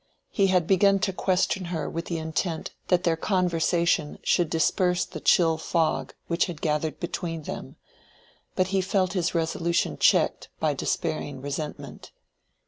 He 0.31 0.47
had 0.47 0.65
begun 0.65 0.97
to 1.01 1.13
question 1.13 1.65
her 1.65 1.87
with 1.87 2.05
the 2.05 2.17
intent 2.17 2.71
that 2.87 3.03
their 3.03 3.15
conversation 3.15 4.17
should 4.23 4.49
disperse 4.49 5.05
the 5.05 5.19
chill 5.19 5.59
fog 5.59 6.15
which 6.25 6.45
had 6.47 6.59
gathered 6.59 6.99
between 6.99 7.43
them, 7.43 7.75
but 8.55 8.69
he 8.69 8.81
felt 8.81 9.13
his 9.13 9.35
resolution 9.35 9.99
checked 9.99 10.49
by 10.59 10.73
despairing 10.73 11.39
resentment. 11.39 12.09